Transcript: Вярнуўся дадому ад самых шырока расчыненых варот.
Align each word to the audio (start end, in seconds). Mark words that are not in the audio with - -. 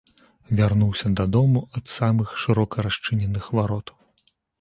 Вярнуўся 0.59 1.09
дадому 1.19 1.61
ад 1.79 1.85
самых 1.97 2.31
шырока 2.45 2.87
расчыненых 2.87 3.51
варот. 3.59 3.93